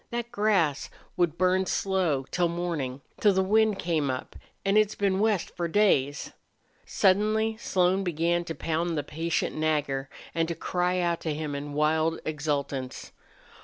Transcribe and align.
That 0.09 0.31
grass 0.31 0.89
would 1.15 1.37
burn 1.37 1.67
slow 1.67 2.25
till 2.31 2.47
mornin' 2.47 3.01
till 3.19 3.33
the 3.33 3.43
wind 3.43 3.77
came 3.77 4.09
up 4.09 4.35
an' 4.65 4.75
it's 4.75 4.95
been 4.95 5.19
west 5.19 5.55
for 5.55 5.67
days." 5.67 6.31
Suddenly 6.87 7.55
Slone 7.57 8.03
began 8.03 8.43
to 8.45 8.55
pound 8.55 8.97
the 8.97 9.03
patient 9.03 9.55
Nagger 9.55 10.09
and 10.33 10.47
to 10.47 10.55
cry 10.55 10.97
out 11.01 11.19
to 11.21 11.35
him 11.35 11.53
in 11.53 11.73
wild 11.75 12.19
exultance. 12.25 13.11